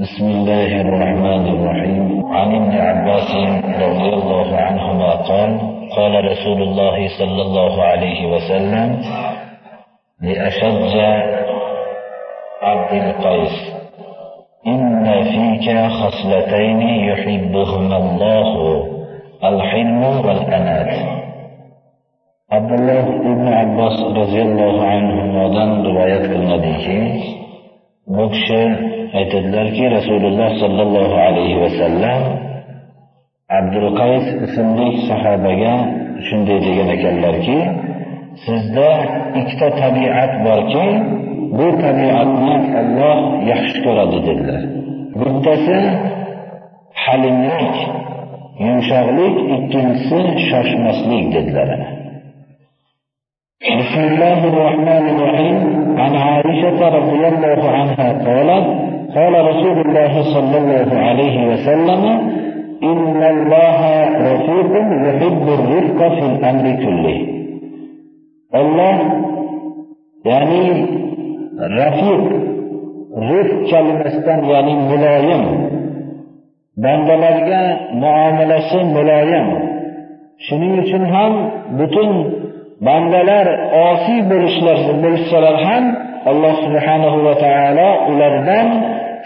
[0.00, 2.26] بسم الله الرحمن الرحيم.
[2.26, 3.30] عن ابن عباس
[3.64, 5.60] رضي الله عنهما قال
[5.96, 9.00] قال رسول الله صلى الله عليه وسلم
[10.22, 10.96] لأشج
[12.62, 13.56] عبد القيس
[14.66, 18.48] إن فيك خصلتين يحبهما الله
[19.44, 20.94] الحلم والأنات
[22.52, 23.04] عبد الله
[23.34, 25.42] بن عباس رضي الله عنهما
[25.88, 27.45] رواية qilinadiki
[28.14, 28.62] bu kishi
[29.18, 32.22] aytadilarki rasululloh sollallohu alayhi vasallam
[33.58, 35.74] abdulqays ismli sahobaga
[36.26, 37.58] shunday degan ekanlarki
[38.44, 38.88] sizda
[39.40, 40.86] ikkita tabiat borki
[41.58, 43.18] bu tabiatni olloh
[43.52, 44.62] yaxshi ko'radi dedilar.
[45.20, 45.78] Bittasi
[47.04, 47.76] halimlik
[48.66, 50.18] yumshoqlik ikkinchisi
[50.48, 51.70] shoshmaslik dedilar.
[53.62, 55.56] بسم الله الرحمن الرحيم
[55.98, 58.66] عن عائشة رضي الله عنها قالت
[59.16, 62.04] قال رسول الله صلى الله عليه وسلم
[62.82, 63.80] إن الله
[64.32, 64.72] رفيق
[65.06, 67.18] يحب الرفق في الأمر كله
[68.54, 68.98] الله
[70.24, 70.86] يعني
[71.60, 72.24] رفيق
[73.16, 75.42] رفق kelimasidan ya'ni muloyim
[76.76, 77.62] bandalarga
[77.96, 79.46] muomalasi muloyim.
[80.44, 81.32] Shuning uchun ham
[81.80, 82.10] butun
[82.86, 83.46] bandalar
[83.88, 85.84] osiy bo'lishlar bo'lishsalar ham
[86.30, 88.68] alloh subhanahu va taolo ulardan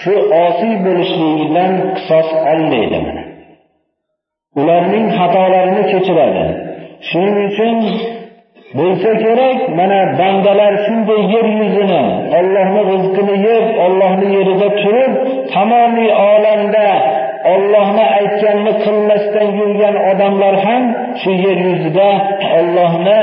[0.00, 0.14] shu
[0.46, 3.00] osiy bo'lishligidan qisos olmaydi
[4.60, 6.44] ularning xatolarini kechiradi.
[7.08, 7.76] Shuning uchun
[8.78, 12.02] bo'lsa kerak mana bandalar shunday yer yuzini
[12.38, 15.12] ollohni rizqini yeb ollohni yerida turib
[15.52, 16.86] tamomiy olamda
[17.52, 20.82] ollohni aytganini qilmasdan yurgan odamlar ham
[21.20, 22.10] shu yer yuzida
[22.58, 23.22] ollohni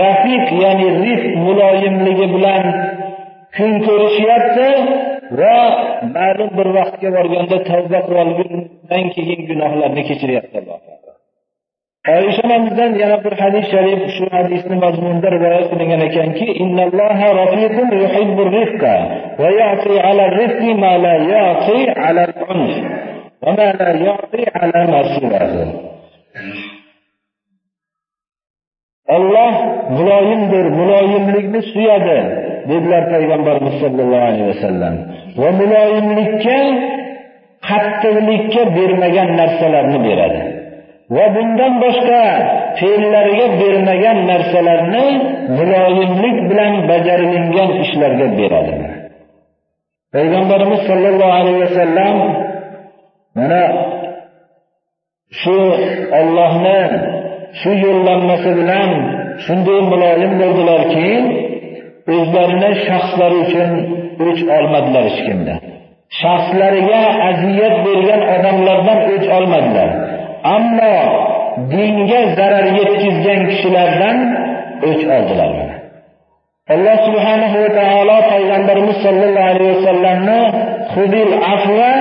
[0.00, 2.64] rafiq ya'ni rifq muloyimligi bilan
[3.56, 4.68] kun ko'rishyapti
[5.40, 5.58] va
[6.16, 10.78] ma'lum bir vaqtga borganda tavba qilolgandan keyin gunohlarni kechiryapti alloh
[12.16, 16.46] oysha onamizdan yana bir hadis sharif shu hadisni mazmunida rivoyat qilingan ekanki
[23.48, 25.88] innalloha rafiqun yuhibbur rifqa va ya'ti
[29.16, 29.52] Alloh
[29.98, 32.18] muloyimdir, muloyimlikni suyadi
[32.70, 34.94] dedilar payg'ambarimiz sollallohu alayhi vasallam.
[35.40, 36.58] Va muloyimlikka,
[37.68, 40.42] qattiqlikka bermagan narsalarni beradi.
[41.16, 42.22] Va bundan boshqa
[42.80, 45.06] fe'llariga bermagan narsalarni
[45.58, 48.74] muloyimlik bilan bajarilingan ishlarga beradi.
[50.14, 52.16] Payg'ambarimiz sollallohu alayhi vasallam
[53.36, 53.62] mana
[55.40, 55.56] shu
[56.20, 56.80] Allohni
[57.60, 58.90] shu yo'llanmasi bilan
[59.44, 61.08] shunday muloyim bo'ldilarki,
[62.14, 63.70] o'zlarini shaxslari uchun
[64.26, 65.54] o'ch olmadilar hech kimda.
[66.20, 69.88] Shaxslariga aziyat bergan odamlardan o'ch olmadilar.
[70.56, 70.96] Ammo
[71.72, 74.16] dinga zarar yetkazgan kishilardan
[74.88, 75.52] o'ch oldilar.
[76.74, 80.40] Alloh subhanahu va taolo payg'ambarimiz sollallohu alayhi vasallamni
[80.94, 81.92] xudil afva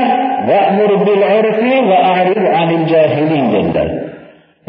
[0.49, 3.87] va'mur bil urfi va a'rid anil jahilin dedilar.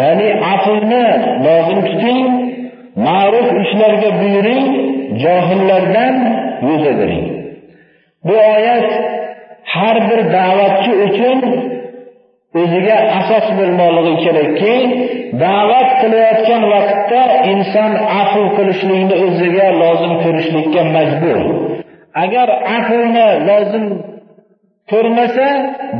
[0.01, 1.07] Ya'ni afvni
[1.47, 2.27] lozim tuting,
[3.07, 4.65] ma'ruf ishlarga buyuring,
[5.23, 6.15] johillardan
[6.69, 7.27] yuz o'giring.
[8.27, 8.89] Bu oyat
[9.75, 11.39] har bir da'vatchi uchun
[12.61, 14.75] o'ziga asos bo'lmoqligi kerakki,
[15.45, 17.23] da'vat qilayotgan vaqtda
[17.53, 17.93] inson
[18.23, 21.39] afv qilishlikni o'ziga lozim ko'rishlikka majbur.
[22.25, 23.87] Agar afvni lozim
[24.93, 25.47] ko'rmasa,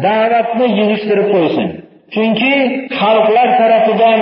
[0.07, 1.69] da'vatni yig'ishtirib qo'ysin.
[2.15, 2.55] Chunki
[3.01, 4.21] xalqlar tarafidan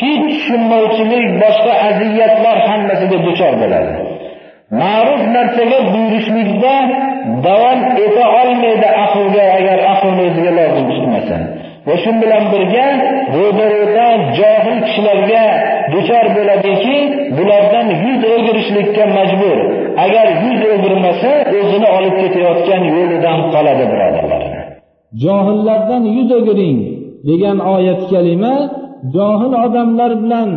[0.00, 3.94] hech tushunmovchilik, boshqa aziyatlar hammasiga duchor bo'ladi.
[4.80, 6.74] Ma'ruf narsaga buyurishlikda
[7.46, 11.36] davom eta olmaydi aqlga agar aqlni o'ziga lozim tutmasa.
[11.86, 12.86] Va shu bilan birga
[13.36, 14.06] ro'da-ro'da
[14.38, 15.44] johil kishilarga
[15.92, 16.96] duchor bo'ladiki,
[17.36, 19.58] bulardan yuz o'girishlikka majbur.
[20.04, 24.42] Agar yuz o'girmasa, o'zini olib ketayotgan yo'lidan qoladi, birodarlar.
[25.24, 26.78] Johillardan yuz o'giring
[27.28, 28.54] degan oyat kalima
[29.16, 30.50] johil odamlar bilan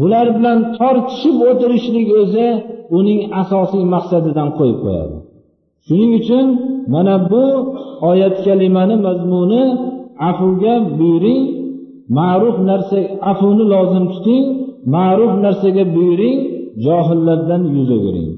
[0.00, 2.48] bular bilan tortishib o'tirishlik o'zi
[2.98, 5.16] uning asosiy maqsadidan qo'yib qo'yadi.
[5.86, 6.46] Shuning uchun
[6.94, 7.44] mana bu
[8.10, 9.62] oyat kalimani mazmuni
[10.30, 11.42] afvga buyuring,
[12.18, 12.98] ma'ruf narsa
[13.32, 14.44] afvni lozim tuting,
[14.96, 16.38] ma'ruf narsaga buyuring,
[16.84, 18.30] johillardan yuz o'giring.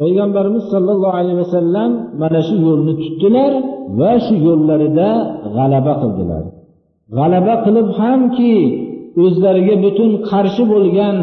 [0.00, 1.90] Payg'ambarimiz sollallohu alayhi vasallam
[2.20, 3.52] mana shu yo'lni tutdilar
[3.98, 5.10] va shu yo'llarida
[5.56, 6.44] g'alaba qildilar.
[7.16, 8.54] G'alaba qilib hamki
[9.24, 11.16] o'zlariga butun qarshi bo'lgan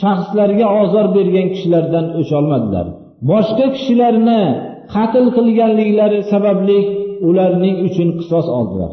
[0.00, 2.86] shaxslarga ozor bergan kishilardan o'ch olmadilar.
[3.30, 4.42] Boshqa kishilarni
[4.94, 6.78] qatl qilganliklari sababli
[7.28, 8.92] ularning uchun qisos oldilar.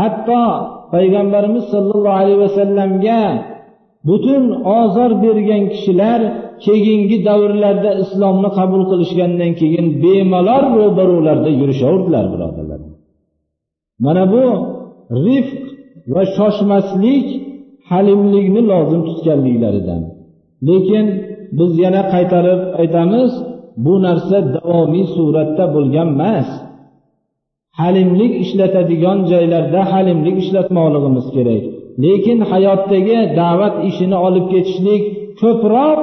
[0.00, 0.42] Hatto
[0.94, 3.22] payg'ambarimiz sollallohu alayhi vasallamga
[4.08, 4.42] butun
[4.80, 6.20] ozor bergan kishilar
[6.64, 12.80] keyingi davrlarda islomni qabul qilishgandan keyin bemalol ro'barularda yurishaverdilar birodarlar.
[14.04, 14.44] Mana bu
[15.26, 15.62] rifq
[16.14, 17.26] va shoshmaslik
[17.90, 20.02] halimlikni lozim tutganliklaridan.
[20.68, 21.06] Lekin
[21.58, 23.30] biz yana qaytarib aytamiz
[23.84, 26.48] bu narsa davomiy suratda bo'lgan emas.
[27.80, 31.62] Halimlik ishlatadigan joylarda halimlik ishlatmoqligimiz kerak.
[32.04, 35.02] Lekin hayotdagi da'vat ishini olib ketishlik
[35.40, 35.98] ko'proq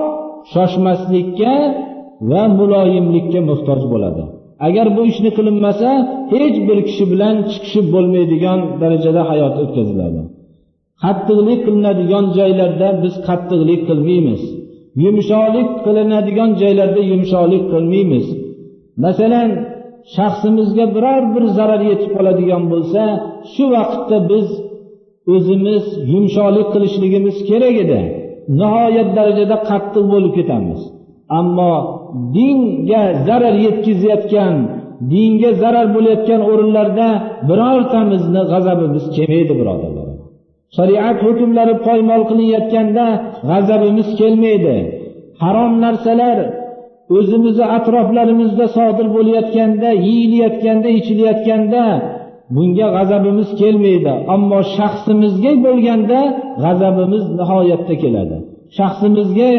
[0.53, 1.55] shoshmaslikka
[2.29, 4.23] va muloyimlikka muhtoj bo'ladi.
[4.67, 5.89] Agar bu ishni qilinmasa
[6.33, 10.21] hech bir kishi bilan chiqishib bo'lmaydigan darajada hayot o'tkaziladi.
[11.03, 14.41] Qattiqlik qilinadigan joylarda biz qattiqlik qilmaymiz.
[15.03, 18.25] Yumshoqlik qilinadigan joylarda yumshoqlik qilmaymiz.
[19.05, 19.49] Masalan
[20.15, 23.03] shaxsimizga biror bir zarar yetib qoladigan bo'lsa
[23.53, 24.47] shu vaqtda biz
[25.33, 27.99] o'zimiz yumshoqlik qilishligimiz kerak edi.
[28.59, 30.81] Nihoyat darajada qattiq bo'lib ketamiz.
[31.39, 31.73] Ammo
[32.35, 34.55] dinga zarar yetkazayotgan
[35.13, 37.07] dinga zarar bo'layotgan o'rinlarda
[37.49, 40.07] birortamizni g'azabimiz kelmaydi birodarlar.
[40.77, 43.05] Shariat hukmlari poymol qilinayotganda
[43.49, 44.75] g'azabimiz kelmaydi.
[45.41, 46.37] Harom narsalar
[47.17, 51.83] o'zimizni atroflarimizda sodir bo'layotganda yeyilayotganda ichilayotganda
[52.55, 54.13] bunga g'azabimiz kelmaydi.
[54.35, 56.19] Ammo shaxsimizga bo'lganda
[56.63, 58.37] g'azabimiz nihoyatda keladi.
[58.77, 59.51] Shaxsimizga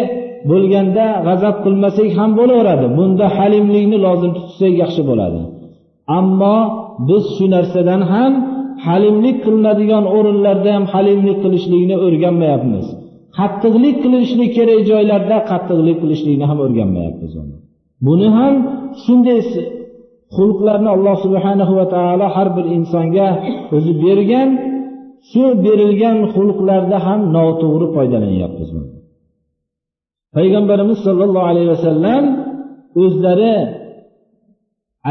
[0.51, 2.87] bo'lganda g'azab qilmasak ham bo'laveradi.
[2.99, 5.41] Bunda halimlikni lozim tutsak yaxshi bo'ladi.
[6.19, 6.59] Ammo
[7.09, 8.33] biz shu narsadan ham
[8.87, 12.87] halimlik qilinadigan o'rinlarda ham halimlik qilishlikni o'rganmayapmiz.
[13.39, 17.33] Qattiqlik qilishlik kerak joylarda qattiqlik qilishlikni ham o'rganmayapmiz
[18.07, 18.55] buni ham
[19.05, 19.41] shunday
[20.37, 23.29] xulqlarni alloh subhanahu va taolo har bir insonga
[23.77, 24.49] o'zi bergan
[25.31, 28.71] shu berilgan xulqlarda ham noto'g'ri foydalanyapmiz
[30.37, 32.25] payg'ambarimiz sollallohu alayhi vasallam
[33.03, 33.57] o'zlari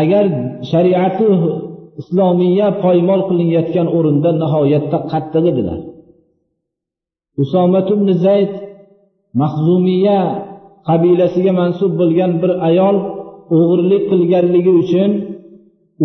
[0.01, 0.25] agar
[0.71, 1.27] shariati
[2.01, 5.79] islomiya poymol qilinayotgan o'rinda nihoyatda qattiq edilar.
[7.43, 8.51] Usomat ibn zayd
[9.41, 10.21] mahzumiya
[10.89, 12.97] qabilasiga mansub bo'lgan bir ayol
[13.57, 15.11] o'g'irlik qilganligi uchun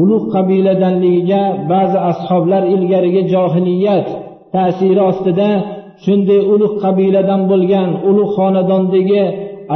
[0.00, 1.43] ulug' qabiladanligiga
[1.73, 4.06] ba'zi ashoblar ilgarigi johiliyat
[4.55, 5.50] ta'siri ostida
[6.05, 9.22] shunday ulug' qabiladan bo'lgan ulug' xonadondagi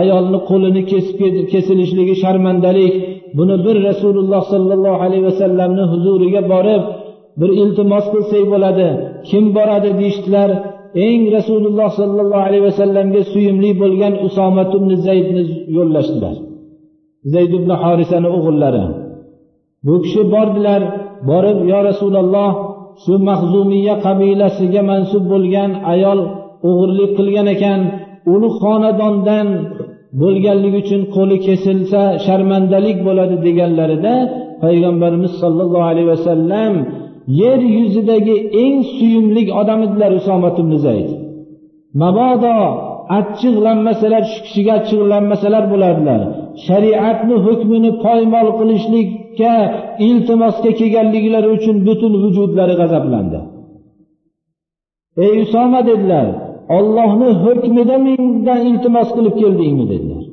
[0.01, 1.19] ayolni qo'lini kesib
[1.53, 2.95] kesilishligi sharmandalik.
[3.39, 6.83] Buni bir rasululloh sollallohu alayhi vasallamni huzuriga borib
[7.41, 8.89] bir iltimos qilsak bo'ladi.
[9.29, 10.51] Kim boradi deyishdilar.
[11.07, 15.43] Eng rasululloh sollallohu alayhi vasallamga suyumli bo'lgan usomat ibn zaydni
[15.77, 16.35] yo'llashdilar.
[17.33, 18.85] Zayd ibn horisani o'g'illari.
[19.87, 20.83] Bu kishi bordilar
[21.31, 22.51] borib yo rasululloh
[23.05, 26.21] shu mahzumiya qabilasiga mansub bo'lgan ayol
[26.69, 27.81] o'g'irlik qilgan ekan.
[28.33, 29.47] Ulug' xonadondan
[30.21, 34.15] bo'lganligi uchun qo'li kesilsa sharmandalik bo'ladi deganlarida
[34.63, 36.73] payg'ambarimiz sollallohu alayhi vasallam
[37.39, 41.09] yer yuzidagi eng suyumli odam edilar usomat ibn zayd.
[42.03, 42.57] Mabodo
[43.19, 46.21] achchiqlanmasalar shu kishiga achchiqlanmasalar bo'lardilar
[46.67, 49.55] shariatni hukmini poymol qilishlikka
[50.09, 53.41] iltimosga kelganliklari uchun butun vujudlari g'azablandi.
[55.25, 56.27] Ey usoma dedilar
[56.77, 60.25] ollohni hukmida mendan iltimos qilib keldingmi dedilar.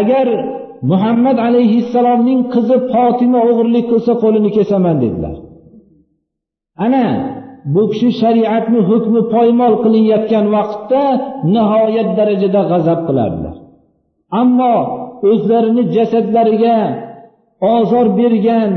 [0.00, 0.26] Agar
[0.90, 5.36] muhammad alayhissalomning qizi fotima o'g'irlik qilsa qo'lini kesaman dedilar.
[6.84, 7.06] Ana
[7.74, 11.02] bu kishi shariatni hukmi poymol qilinayotgan vaqtda
[11.54, 13.56] nihoyat darajada g'azab qilardilar.
[14.40, 14.74] Ammo
[15.30, 16.78] o'zlarini jasadlariga
[17.74, 18.70] ozor bergan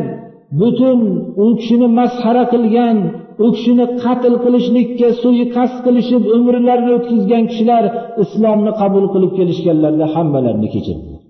[0.60, 1.00] butun
[1.44, 2.98] u kishini masxara qilgan
[3.46, 7.84] u kishini qatl qilishlikka suiqasd qilishib umrlarini o'tkazgan kishilar
[8.24, 11.22] islomni qabul qilib kelishganlarida hammalarini kechirdilar.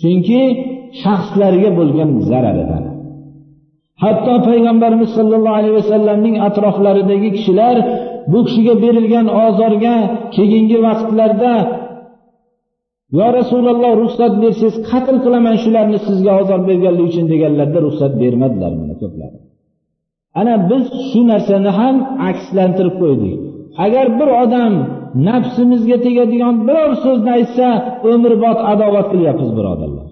[0.00, 0.40] Chunki
[1.02, 2.84] shaxslarga bo'lgan zararidan.
[4.04, 7.76] Hatto payg'ambarimiz sollallohu alayhi vasallamning atroflaridagi kishilar
[8.32, 9.94] bu kishiga berilgan ozorga
[10.36, 11.54] keyingi vaqtlarda
[13.18, 18.94] yo rasululloh ruxsat bersangiz qatl qilaman shularni sizga ozor berganlik uchun deganlarda ruxsat bermadilar mana
[19.02, 19.38] ko'plari
[20.40, 21.96] ana biz shu narsani ham
[22.30, 23.36] akslantirib qo'ydik.
[23.84, 24.72] Agar bir odam
[25.28, 27.68] nafsimizga tegadigan biror so'zni aytsa
[28.12, 30.08] umrbod adovat qilyapmiz birodarlar.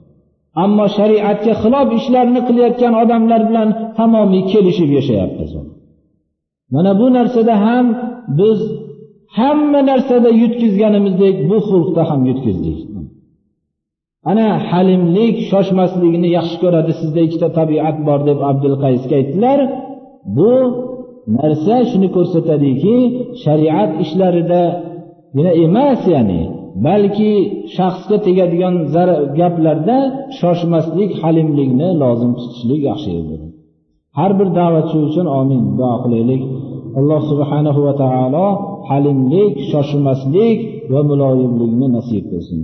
[0.64, 5.50] Ammo shariatga xilof ishlarni qilayotgan odamlar bilan tamomiy kelishib yashayapmiz
[6.74, 7.86] mana bu narsada ham
[8.38, 8.58] biz
[9.38, 12.78] hamma narsada yutkizganimizdek bu xulqda ham yutkizdik.
[14.30, 19.58] Ana halimlik shoshmaslikni yaxshi ko'radi sizda ikkita tabiat bor deb abdul qaysga aytdilar.
[20.36, 20.52] Bu
[21.36, 22.96] narsa shuni ko'rsatadiki
[23.44, 24.62] shariat ishlarida
[25.66, 26.42] emas ya'ni
[26.86, 27.32] balki
[27.76, 28.74] shaxsga tegadigan
[29.40, 29.98] gaplarda
[30.38, 33.46] shoshmaslik halimlikni lozim tutishlik yaxshi bo'ladi
[34.18, 36.42] har bir da'vatchi uchun omin duo qilaylik.
[36.98, 38.46] Alloh subhanahu va taolo
[38.90, 40.58] halimlik shoshmaslik
[40.92, 42.60] va muloyimlikni nasib qilsin.